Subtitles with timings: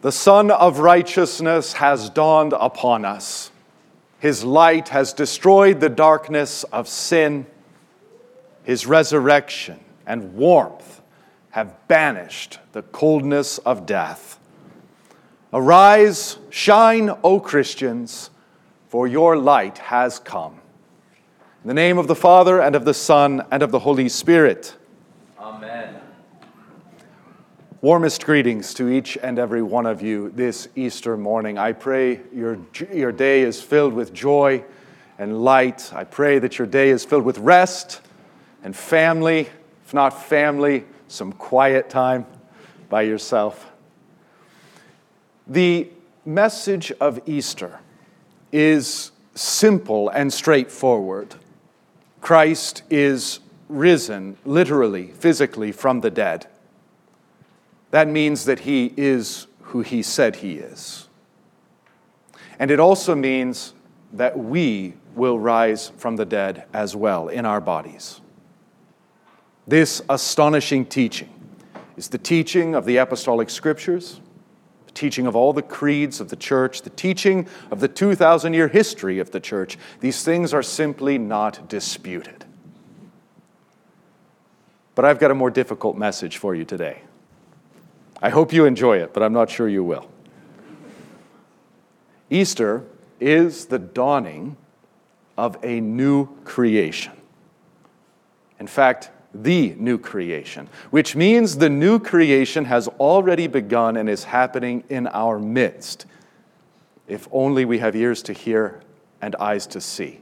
[0.00, 3.50] The Sun of Righteousness has dawned upon us.
[4.20, 7.46] His light has destroyed the darkness of sin.
[8.62, 11.00] His resurrection and warmth
[11.50, 14.38] have banished the coldness of death.
[15.52, 18.30] Arise, shine, O Christians,
[18.88, 20.60] for your light has come.
[21.64, 24.76] In the name of the Father, and of the Son, and of the Holy Spirit.
[27.80, 31.58] Warmest greetings to each and every one of you this Easter morning.
[31.58, 32.58] I pray your,
[32.92, 34.64] your day is filled with joy
[35.16, 35.92] and light.
[35.94, 38.00] I pray that your day is filled with rest
[38.64, 39.48] and family,
[39.86, 42.26] if not family, some quiet time
[42.88, 43.70] by yourself.
[45.46, 45.88] The
[46.26, 47.78] message of Easter
[48.50, 51.36] is simple and straightforward.
[52.20, 53.38] Christ is
[53.68, 56.48] risen, literally, physically, from the dead.
[57.90, 61.08] That means that he is who he said he is.
[62.58, 63.74] And it also means
[64.12, 68.20] that we will rise from the dead as well in our bodies.
[69.66, 71.28] This astonishing teaching
[71.96, 74.20] is the teaching of the apostolic scriptures,
[74.86, 78.68] the teaching of all the creeds of the church, the teaching of the 2,000 year
[78.68, 79.76] history of the church.
[80.00, 82.44] These things are simply not disputed.
[84.94, 87.02] But I've got a more difficult message for you today.
[88.20, 90.10] I hope you enjoy it, but I'm not sure you will.
[92.30, 92.84] Easter
[93.20, 94.56] is the dawning
[95.36, 97.12] of a new creation.
[98.58, 104.24] In fact, the new creation, which means the new creation has already begun and is
[104.24, 106.06] happening in our midst,
[107.06, 108.80] if only we have ears to hear
[109.22, 110.20] and eyes to see.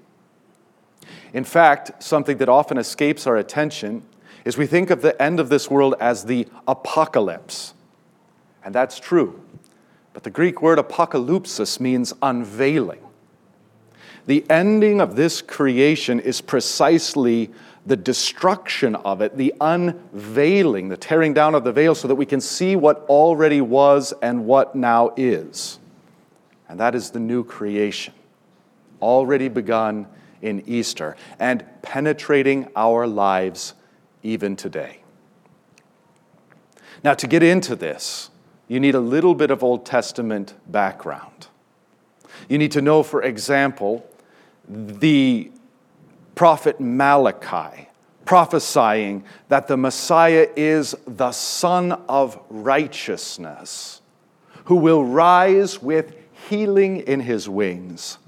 [1.33, 4.03] In fact, something that often escapes our attention
[4.45, 7.75] is we think of the end of this world as the apocalypse.
[8.67, 9.41] And that's true.
[10.13, 12.99] But the Greek word apocalypsis means unveiling.
[14.27, 17.53] The ending of this creation is precisely
[17.87, 22.27] the destruction of it, the unveiling, the tearing down of the veil so that we
[22.27, 25.79] can see what already was and what now is.
[26.69, 28.15] And that is the new creation,
[29.01, 30.09] already begun
[30.43, 33.75] in Easter and penetrating our lives
[34.25, 34.99] even today.
[37.05, 38.31] Now, to get into this,
[38.69, 41.49] you need a little bit of Old Testament background.
[42.49, 44.09] You need to know, for example,
[44.69, 45.51] the
[46.35, 47.89] prophet Malachi
[48.27, 54.03] prophesying that the Messiah is the Sun of Righteousness,
[54.65, 56.15] who will rise with
[56.49, 58.19] healing in his wings,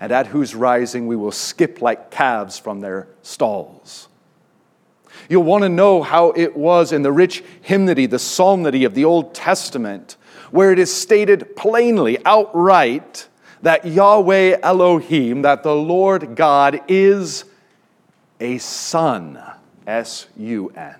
[0.00, 4.08] and at whose rising we will skip like calves from their stalls.
[5.28, 9.04] You'll want to know how it was in the rich hymnody, the psalmody of the
[9.04, 10.16] Old Testament,
[10.50, 13.28] where it is stated plainly, outright,
[13.62, 17.44] that Yahweh Elohim, that the Lord God is
[18.40, 19.42] a Sun,
[19.86, 20.94] S U N.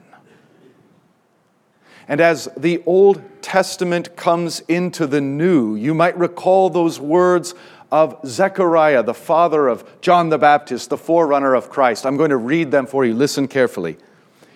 [2.08, 7.54] And as the Old Testament comes into the New, you might recall those words
[7.90, 12.04] of Zechariah, the father of John the Baptist, the forerunner of Christ.
[12.04, 13.14] I'm going to read them for you.
[13.14, 13.96] Listen carefully.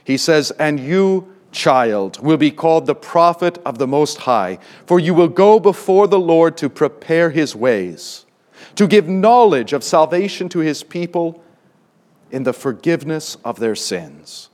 [0.04, 5.00] He says, And you, child, will be called the prophet of the Most High, for
[5.00, 8.26] you will go before the Lord to prepare his ways,
[8.75, 11.42] to give knowledge of salvation to his people
[12.31, 14.50] in the forgiveness of their sins,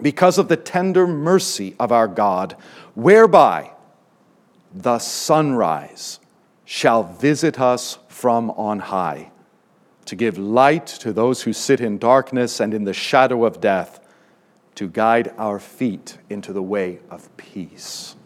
[0.00, 2.56] because of the tender mercy of our God,
[2.94, 3.70] whereby
[4.72, 6.20] the sunrise
[6.70, 9.30] shall visit us from on high,
[10.04, 13.98] to give light to those who sit in darkness and in the shadow of death
[14.74, 18.16] to guide our feet into the way of peace.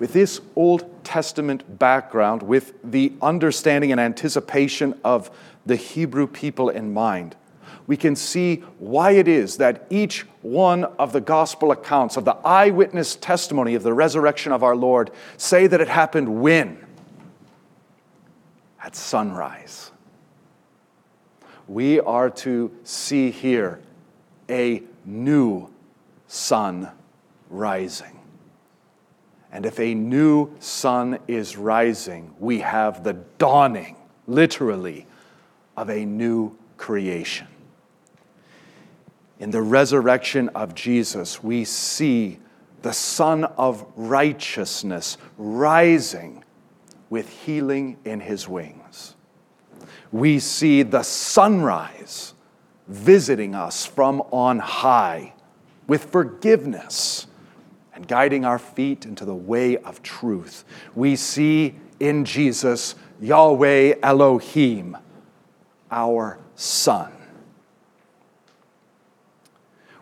[0.00, 5.30] With this Old Testament background, with the understanding and anticipation of
[5.64, 7.36] the Hebrew people in mind,
[7.90, 12.36] we can see why it is that each one of the gospel accounts of the
[12.44, 16.86] eyewitness testimony of the resurrection of our Lord say that it happened when?
[18.80, 19.90] At sunrise.
[21.66, 23.80] We are to see here
[24.48, 25.68] a new
[26.28, 26.92] sun
[27.48, 28.20] rising.
[29.50, 33.96] And if a new sun is rising, we have the dawning,
[34.28, 35.08] literally,
[35.76, 37.48] of a new creation.
[39.40, 42.38] In the resurrection of Jesus, we see
[42.82, 46.44] the Son of Righteousness rising
[47.08, 49.16] with healing in his wings.
[50.12, 52.34] We see the sunrise
[52.86, 55.32] visiting us from on high
[55.86, 57.26] with forgiveness
[57.94, 60.64] and guiding our feet into the way of truth.
[60.94, 64.98] We see in Jesus Yahweh Elohim,
[65.90, 67.19] our Son.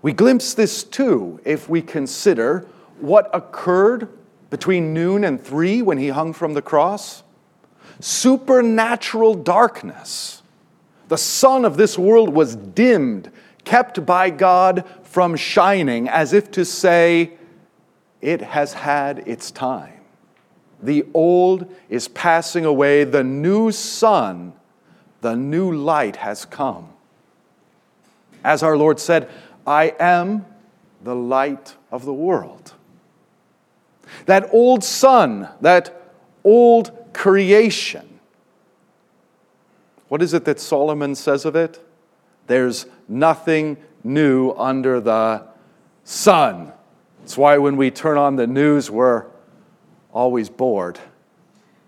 [0.08, 2.66] We glimpse this too if we consider
[2.98, 4.08] what occurred
[4.48, 7.22] between noon and three when he hung from the cross.
[8.00, 10.42] Supernatural darkness.
[11.08, 13.30] The sun of this world was dimmed,
[13.64, 17.32] kept by God from shining, as if to say,
[18.22, 20.00] it has had its time.
[20.82, 24.54] The old is passing away, the new sun,
[25.20, 26.88] the new light has come.
[28.42, 29.28] As our Lord said,
[29.68, 30.46] I am
[31.04, 32.72] the light of the world.
[34.24, 38.18] That old sun, that old creation,
[40.08, 41.84] what is it that Solomon says of it?
[42.46, 45.46] There's nothing new under the
[46.02, 46.72] sun.
[47.20, 49.26] That's why when we turn on the news, we're
[50.14, 50.98] always bored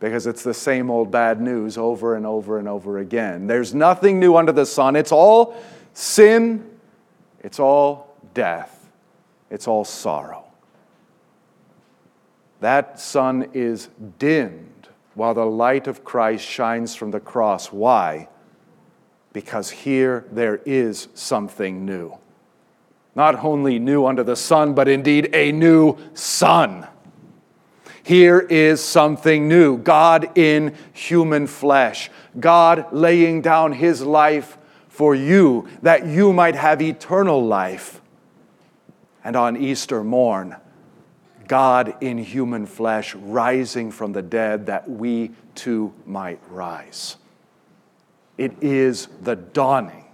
[0.00, 3.46] because it's the same old bad news over and over and over again.
[3.46, 4.96] There's nothing new under the sun.
[4.96, 5.56] It's all
[5.94, 6.69] sin,
[7.40, 8.88] it's all death,
[9.50, 10.44] it's all sorrow.
[12.60, 13.88] That sun is
[14.18, 17.72] dimmed while the light of Christ shines from the cross.
[17.72, 18.28] Why?
[19.32, 22.18] Because here there is something new.
[23.14, 26.86] Not only new under the sun, but indeed a new sun.
[28.02, 34.58] Here is something new God in human flesh, God laying down his life
[35.00, 38.02] for you that you might have eternal life.
[39.24, 40.56] And on Easter morn,
[41.48, 47.16] God in human flesh rising from the dead that we too might rise.
[48.36, 50.04] It is the dawning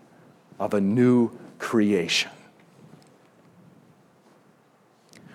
[0.61, 2.31] of a new creation.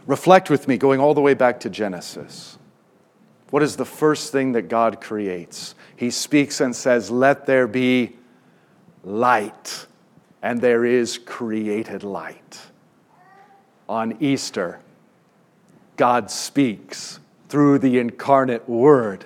[0.07, 2.57] Reflect with me, going all the way back to Genesis.
[3.49, 5.75] What is the first thing that God creates?
[5.97, 8.15] He speaks and says, Let there be
[9.03, 9.87] light.
[10.41, 12.59] And there is created light.
[13.87, 14.79] On Easter,
[15.97, 17.19] God speaks
[17.49, 19.25] through the incarnate Word,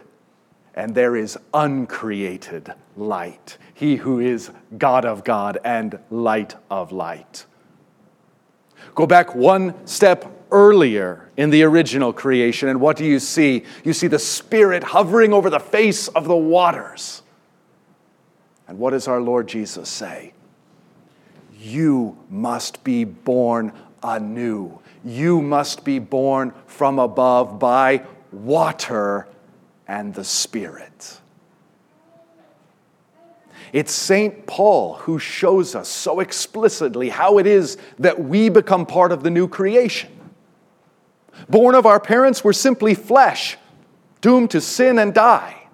[0.74, 3.57] and there is uncreated light.
[3.74, 7.45] He who is God of God and light of light.
[8.94, 13.63] Go back one step earlier in the original creation, and what do you see?
[13.83, 17.21] You see the Spirit hovering over the face of the waters.
[18.68, 20.34] And what does our Lord Jesus say?
[21.60, 23.74] You must be born
[24.04, 24.80] anew.
[25.04, 29.28] You must be born from above by water
[29.88, 31.20] and the Spirit.
[33.74, 34.46] It's St.
[34.48, 39.30] Paul who shows us so explicitly how it is that we become part of the
[39.30, 40.12] new creation.
[41.50, 43.58] Born of our parents, we're simply flesh,
[44.22, 45.65] doomed to sin and die.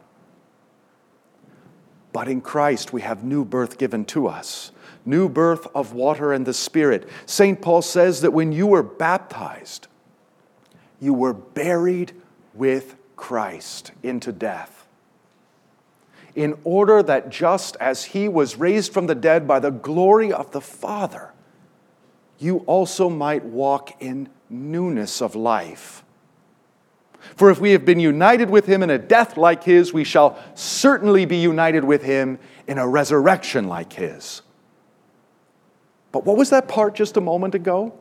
[2.13, 4.71] But in Christ, we have new birth given to us
[5.05, 7.07] new birth of water and the Spirit.
[7.25, 7.61] St.
[7.61, 9.87] Paul says that when you were baptized,
[10.99, 12.13] you were buried
[12.53, 14.87] with Christ into death.
[16.35, 20.51] In order that just as he was raised from the dead by the glory of
[20.51, 21.33] the Father,
[22.39, 26.00] you also might walk in newness of life.
[27.35, 30.37] For if we have been united with him in a death like his, we shall
[30.55, 34.41] certainly be united with him in a resurrection like his.
[36.11, 37.93] But what was that part just a moment ago?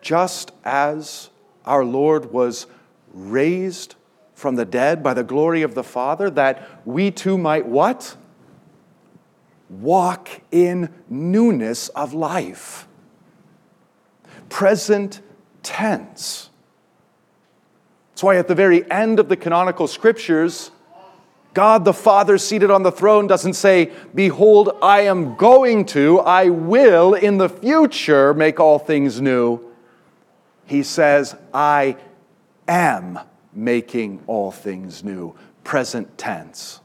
[0.00, 1.30] Just as
[1.64, 2.66] our Lord was
[3.12, 3.94] raised
[4.34, 8.16] from the dead by the glory of the Father, that we too might what?
[9.68, 12.88] Walk in newness of life
[14.52, 15.22] present
[15.62, 16.50] tense.
[18.22, 20.70] That's why at the very end of the canonical scriptures,
[21.54, 26.48] God the Father seated on the throne doesn't say, Behold, I am going to, I
[26.50, 29.58] will in the future make all things new.
[30.66, 31.96] He says, I
[32.68, 33.18] am
[33.52, 36.78] making all things new, present tense.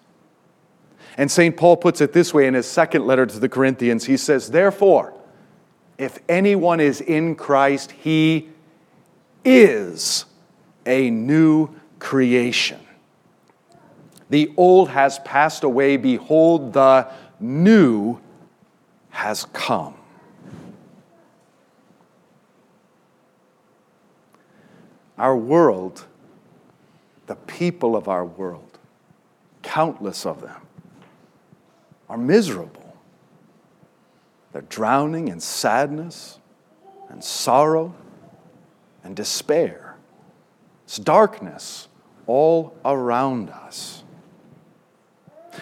[1.18, 1.56] And St.
[1.56, 4.06] Paul puts it this way in his second letter to the Corinthians.
[4.06, 5.14] He says, Therefore,
[6.00, 8.50] if anyone is in Christ, he
[9.46, 10.26] is
[10.88, 12.80] a new creation.
[14.30, 15.98] The old has passed away.
[15.98, 17.08] Behold, the
[17.40, 18.20] new
[19.10, 19.94] has come.
[25.18, 26.06] Our world,
[27.26, 28.78] the people of our world,
[29.64, 30.62] countless of them,
[32.10, 32.96] are miserable.
[34.52, 36.40] They're drowning in sadness
[37.10, 37.96] and sorrow
[39.04, 39.87] and despair.
[40.88, 41.90] It's darkness
[42.28, 44.06] all around us.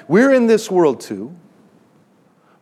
[0.08, 1.36] We're in this world too,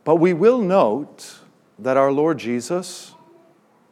[0.02, 1.40] but we will note
[1.78, 3.12] that our Lord Jesus,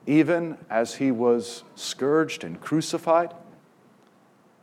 [0.06, 3.34] even as he was scourged and crucified,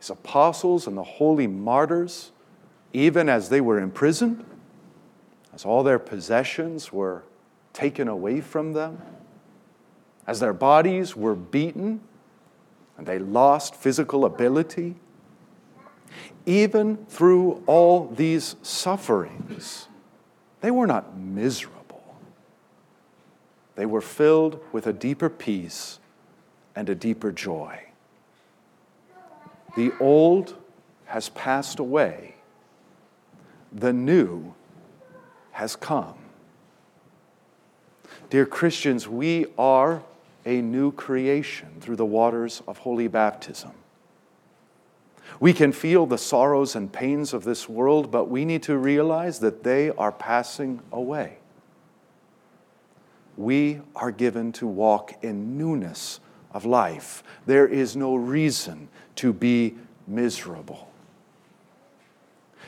[0.00, 2.32] his apostles and the holy martyrs,
[2.92, 4.44] even as they were imprisoned,
[5.54, 7.22] as all their possessions were
[7.72, 9.00] taken away from them,
[10.26, 12.00] as their bodies were beaten
[13.00, 14.94] and they lost physical ability,
[16.44, 19.88] even through all these sufferings,
[20.60, 22.14] they were not miserable.
[23.74, 25.98] They were filled with a deeper peace
[26.76, 27.84] and a deeper joy.
[29.76, 30.54] The old
[31.06, 32.34] has passed away,
[33.72, 34.54] the new
[35.52, 36.18] has come.
[38.28, 40.02] Dear Christians, we are
[40.44, 43.72] a new creation through the waters of holy baptism.
[45.38, 49.38] We can feel the sorrows and pains of this world, but we need to realize
[49.40, 51.38] that they are passing away.
[53.36, 56.20] We are given to walk in newness
[56.52, 57.22] of life.
[57.46, 60.89] There is no reason to be miserable.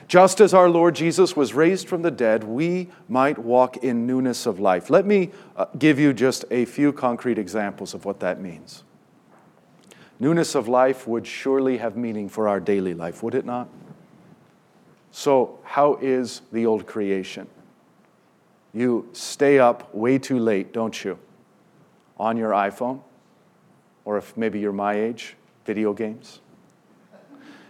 [0.08, 4.46] Just as our Lord Jesus was raised from the dead, we might walk in newness
[4.46, 4.90] of life.
[4.90, 8.84] Let me uh, give you just a few concrete examples of what that means.
[10.18, 13.68] Newness of life would surely have meaning for our daily life, would it not?
[15.10, 17.46] So, how is the old creation?
[18.72, 21.18] You stay up way too late, don't you?
[22.18, 23.02] On your iPhone,
[24.04, 26.41] or if maybe you're my age, video games.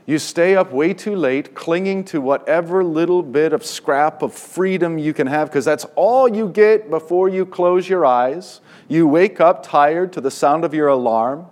[0.05, 4.99] You stay up way too late, clinging to whatever little bit of scrap of freedom
[4.99, 8.61] you can have, because that's all you get before you close your eyes.
[8.89, 11.47] You wake up tired to the sound of your alarm.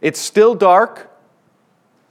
[0.00, 1.10] It's still dark.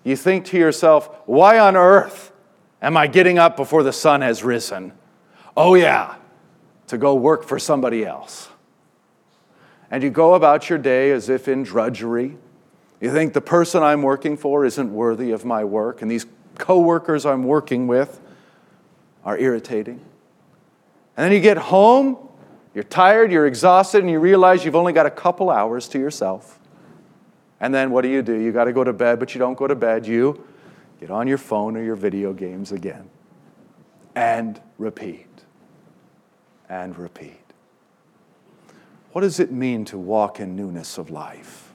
[0.04, 2.34] You think to yourself, why on earth
[2.82, 4.92] am I getting up before the sun has risen?
[5.56, 6.16] Oh, yeah,
[6.88, 8.50] to go work for somebody else.
[9.90, 12.38] And you go about your day as if in drudgery
[13.06, 16.26] you think the person I'm working for isn't worthy of my work, and these
[16.58, 18.20] coworkers I'm working with
[19.24, 20.04] are irritating.
[21.16, 22.18] And then you get home,
[22.74, 26.60] you're tired, you're exhausted, and you realize you've only got a couple hours to yourself.
[27.60, 28.34] And then what do you do?
[28.34, 30.08] You got to go to bed, but you don't go to bed.
[30.08, 30.44] You
[31.00, 33.08] get on your phone or your video games again.
[34.16, 35.28] And repeat.
[36.70, 37.38] And repeat.
[39.12, 41.75] What does it mean to walk in newness of life?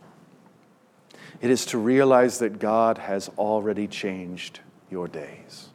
[1.40, 5.68] It is to realize that God has already changed your days.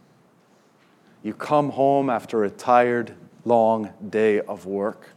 [1.24, 5.10] You come home after a tired, long day of work,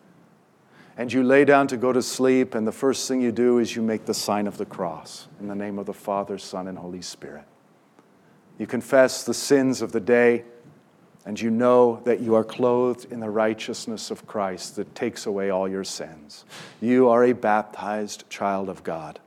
[0.96, 3.76] and you lay down to go to sleep, and the first thing you do is
[3.76, 6.78] you make the sign of the cross in the name of the Father, Son, and
[6.78, 7.44] Holy Spirit.
[8.58, 10.44] You confess the sins of the day,
[11.26, 15.50] and you know that you are clothed in the righteousness of Christ that takes away
[15.50, 16.46] all your sins.
[16.80, 19.20] You are a baptized child of God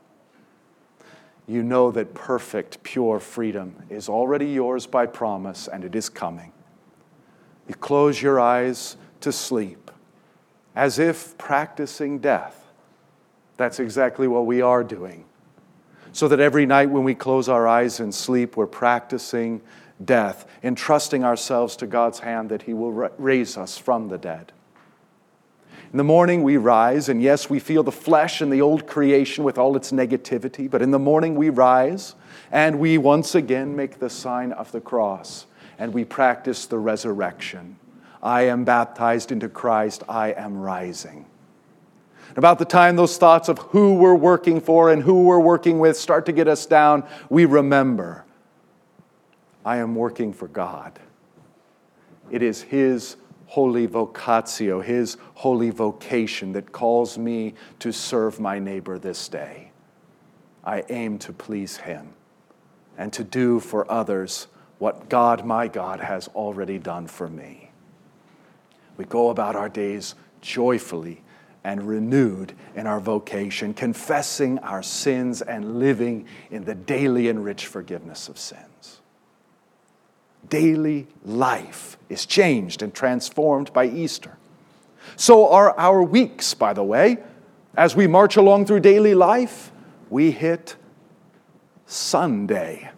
[1.52, 6.52] you know that perfect, pure freedom is already yours by promise and it is coming.
[7.68, 9.92] You close your eyes to sleep
[10.76, 12.66] as if practicing death.
[13.58, 15.26] That's exactly what we are doing.
[16.14, 19.62] So that every night when we close our eyes and sleep, we're practicing
[20.04, 24.52] death, entrusting ourselves to God's hand that He will raise us from the dead.
[25.92, 29.44] In the morning we rise, and yes, we feel the flesh and the old creation
[29.44, 32.16] with all its negativity, but in the morning we rise
[32.50, 37.76] and we once again make the sign of the cross and we practice the resurrection.
[38.24, 41.26] I am baptized into Christ, I am rising.
[42.38, 45.98] About the time those thoughts of who we're working for and who we're working with
[45.98, 48.24] start to get us down, we remember
[49.66, 50.98] I am working for God.
[52.30, 53.18] It is His
[53.52, 59.70] holy vocatio, his holy vocation that calls me to serve my neighbor this day.
[60.64, 62.14] I aim to please him
[62.98, 64.48] and to do for others
[64.80, 67.72] what God, my God, has already done for me.
[68.96, 71.22] We go about our days joyfully
[71.62, 77.66] and renewed in our vocation, confessing our sins and living in the daily and rich
[77.66, 78.71] forgiveness of sin
[80.50, 84.38] daily life is changed and transformed by Easter.
[85.16, 87.18] So are our weeks, by the way.
[87.76, 89.72] As we march along through daily life,
[90.10, 90.76] we hit
[91.86, 92.92] Sunday.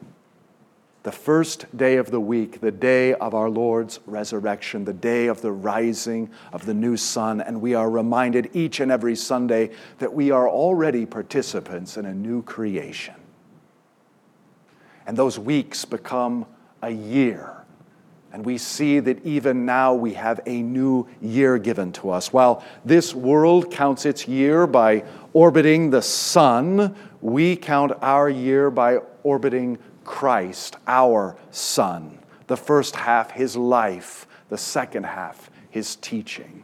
[1.03, 5.41] the first day of the week, the day of our Lord's resurrection, the day of
[5.41, 9.69] the rising of the new sun, and we are reminded each and every Sunday
[9.99, 13.15] that we are already participants in a new creation.
[15.05, 16.45] And those weeks become
[16.83, 17.49] a year.
[18.31, 22.33] And we see that even now we have a new year given to us.
[22.33, 28.97] While this world counts its year by orbiting the sun, we count our year by
[29.21, 32.17] orbiting Christ, our Son.
[32.47, 36.63] The first half, his life, the second half, his teaching.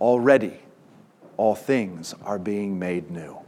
[0.00, 0.58] Already,
[1.36, 3.38] all things are being made new.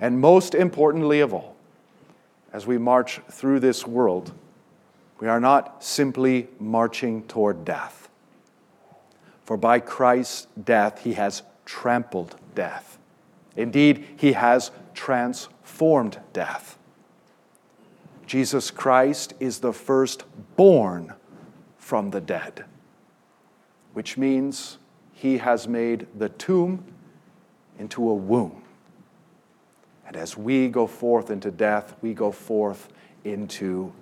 [0.00, 1.57] And most importantly of all,
[2.52, 4.32] as we march through this world,
[5.20, 8.08] we are not simply marching toward death.
[9.44, 12.98] For by Christ's death, he has trampled death.
[13.56, 16.78] Indeed, he has transformed death.
[18.26, 21.14] Jesus Christ is the firstborn
[21.78, 22.66] from the dead,
[23.94, 24.78] which means
[25.12, 26.84] he has made the tomb
[27.78, 28.62] into a womb.
[30.08, 32.88] And as we go forth into death, we go forth
[33.24, 33.92] into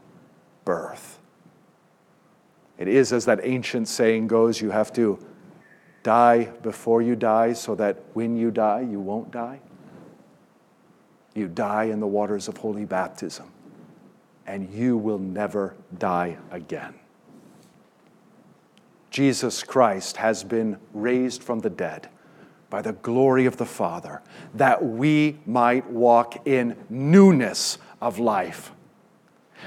[0.64, 1.18] birth.
[2.78, 5.18] It is, as that ancient saying goes, you have to
[6.04, 9.58] die before you die so that when you die, you won't die.
[11.34, 13.50] You die in the waters of holy baptism,
[14.46, 16.94] and you will never die again.
[19.10, 22.10] Jesus Christ has been raised from the dead
[22.76, 24.20] by the glory of the Father,
[24.52, 28.70] that we might walk in newness of life.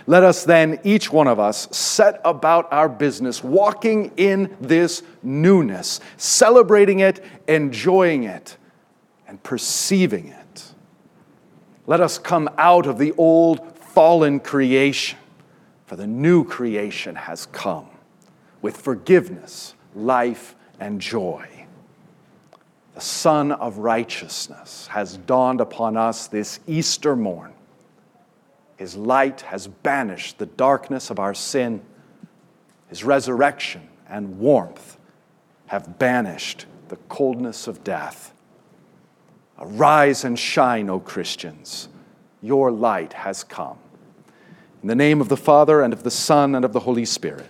[0.05, 6.01] Let us then, each one of us, set about our business, walking in this newness,
[6.17, 8.57] celebrating it, enjoying it,
[9.27, 10.71] and perceiving it.
[11.87, 15.17] Let us come out of the old fallen creation,
[15.87, 17.87] for the new creation has come
[18.61, 21.47] with forgiveness, life, and joy.
[22.99, 27.53] The Sun of Righteousness has dawned upon us this Easter morn
[28.75, 31.81] his light has banished the darkness of our sin.
[32.89, 34.97] His resurrection and warmth
[35.67, 38.33] have banished the coldness of death.
[39.57, 41.87] Arise and shine, O Christians.
[42.41, 43.77] Your light has come.
[44.81, 47.47] In the name of the Father, and of the Son, and of the Holy Spirit.